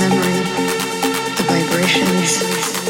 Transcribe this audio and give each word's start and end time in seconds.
memory. 0.00 0.40
The 1.36 1.44
vibrations. 1.46 2.89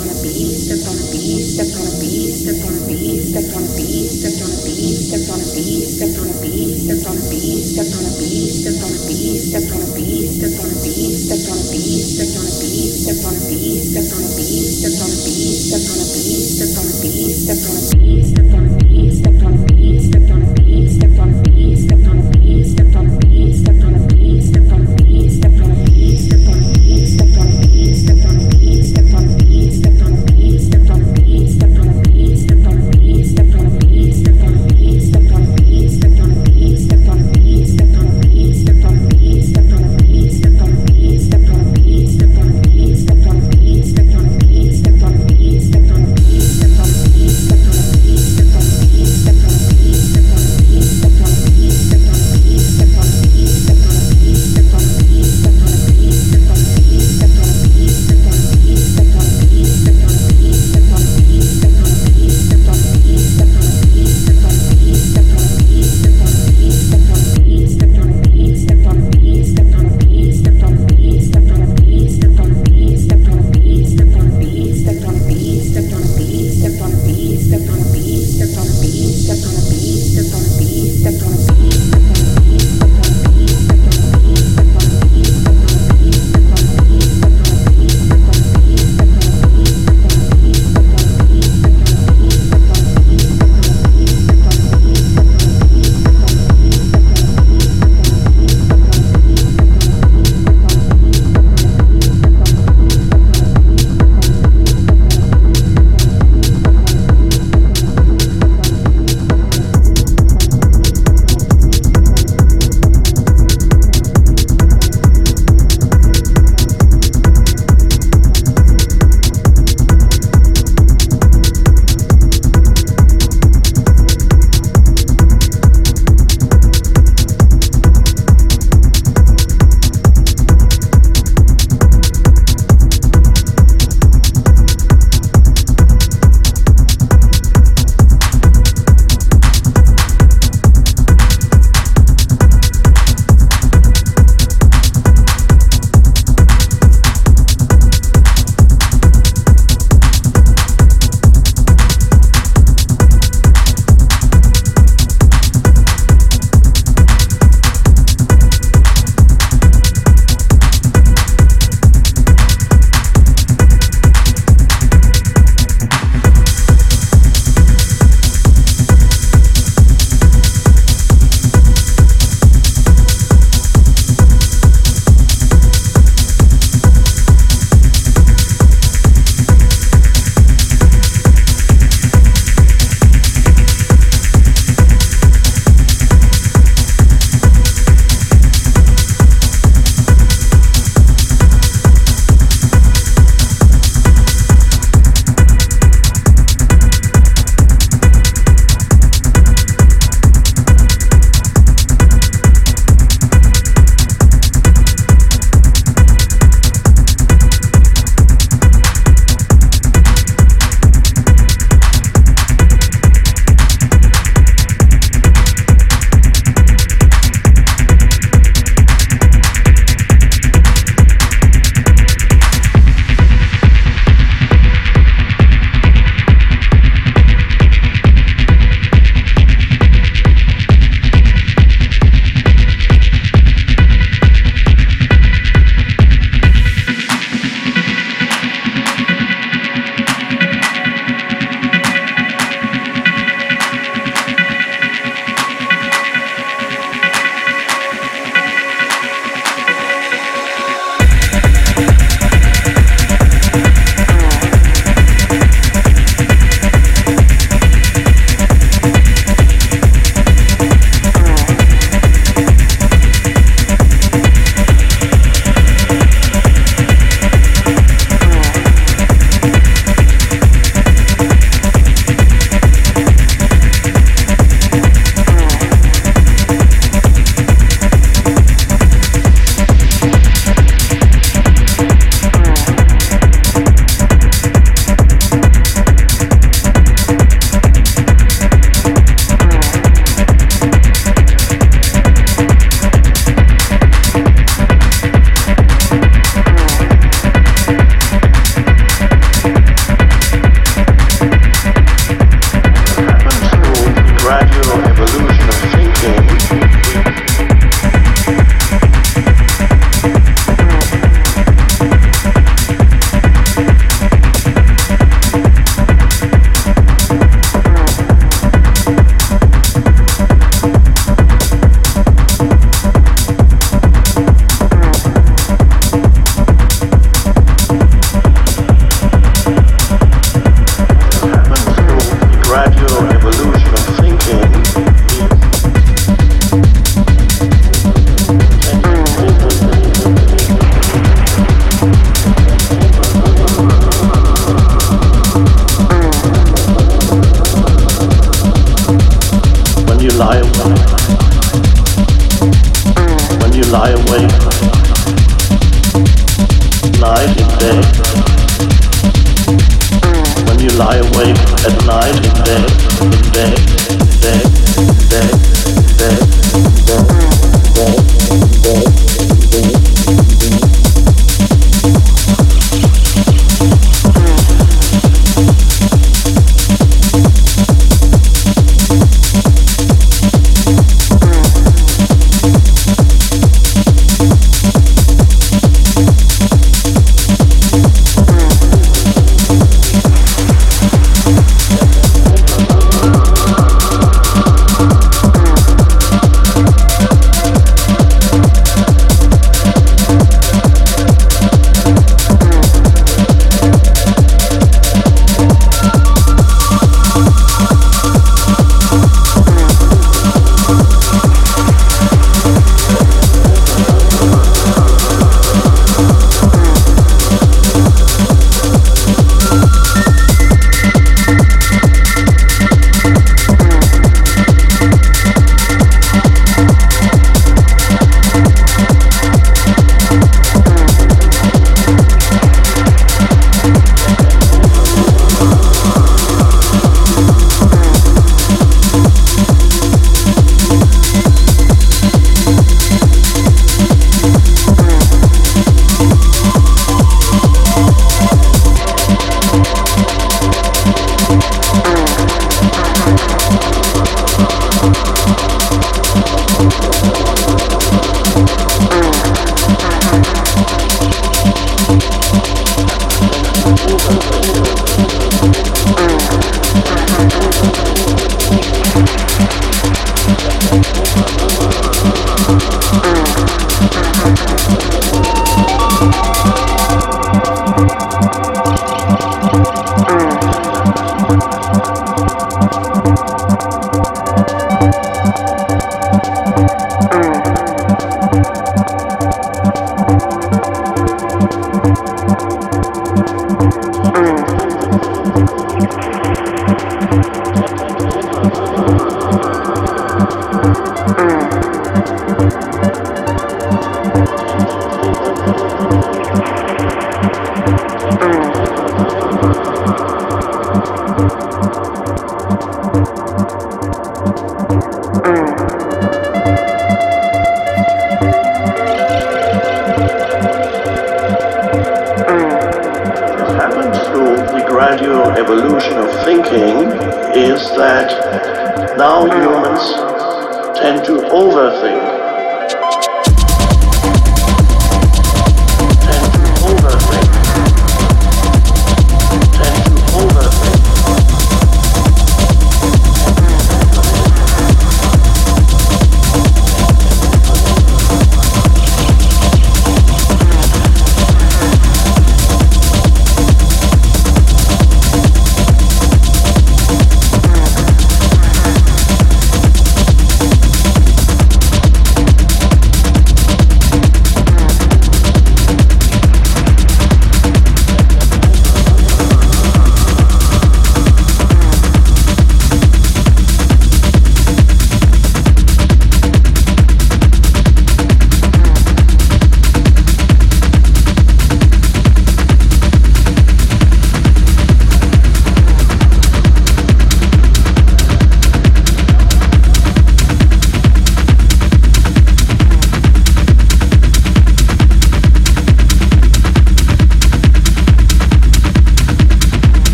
on 0.00 0.08
a 0.08 0.22
bee, 0.22 0.54
stepped 0.54 0.86
on 0.86 0.96
a 0.96 1.10
bee, 1.10 1.42
stepped 1.42 1.74
on 1.74 1.86
a 1.86 1.87